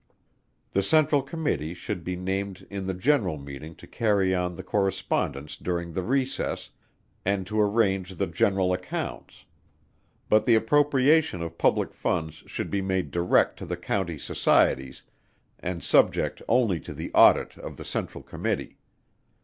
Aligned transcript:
The 0.71 0.81
Central 0.81 1.21
Committee 1.21 1.75
should 1.75 2.03
be 2.03 2.15
named 2.15 2.65
in 2.71 2.87
the 2.87 2.93
general 2.95 3.37
meeting 3.37 3.75
to 3.75 3.85
carry 3.85 4.33
on 4.33 4.55
the 4.55 4.63
correspondence 4.63 5.55
during 5.55 5.93
the 5.93 6.01
recess, 6.01 6.71
and 7.23 7.45
to 7.45 7.61
arrange 7.61 8.15
the 8.15 8.25
general 8.25 8.73
Accounts; 8.73 9.45
but 10.27 10.47
the 10.47 10.55
appropriation 10.55 11.43
of 11.43 11.59
Public 11.59 11.93
Funds 11.93 12.41
should 12.47 12.71
be 12.71 12.81
made 12.81 13.11
direct 13.11 13.57
to 13.59 13.65
the 13.67 13.77
County 13.77 14.17
Societies 14.17 15.03
and 15.59 15.83
subject 15.83 16.41
only 16.49 16.79
to 16.79 16.95
the 16.95 17.13
audit 17.13 17.55
of 17.59 17.77
the 17.77 17.85
Central 17.85 18.23
Committee. 18.23 18.79